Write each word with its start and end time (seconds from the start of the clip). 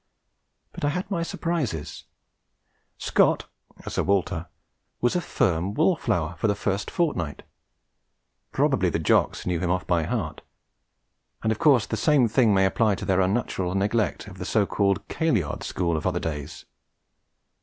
But 0.73 0.83
I 0.83 0.89
had 0.89 1.11
my 1.11 1.21
surprises. 1.21 2.05
Scott 2.97 3.45
(Sir 3.87 4.01
Walter!) 4.01 4.47
was 4.99 5.15
a 5.15 5.21
firm 5.21 5.75
wall 5.75 5.95
flower 5.95 6.35
for 6.39 6.47
the 6.47 6.55
first 6.55 6.89
fortnight; 6.89 7.43
probably 8.51 8.89
the 8.89 8.97
Jocks 8.97 9.45
knew 9.45 9.59
him 9.59 9.69
off 9.69 9.85
by 9.85 10.01
heart; 10.05 10.41
and, 11.43 11.51
of 11.51 11.59
course, 11.59 11.85
the 11.85 11.97
same 11.97 12.27
thing 12.27 12.51
may 12.51 12.65
apply 12.65 12.95
to 12.95 13.05
their 13.05 13.21
unnatural 13.21 13.75
neglect 13.75 14.25
of 14.25 14.39
the 14.39 14.45
so 14.45 14.65
called 14.65 15.07
Kaleyard 15.07 15.61
School 15.61 15.95
of 15.95 16.07
other 16.07 16.19
days. 16.19 16.65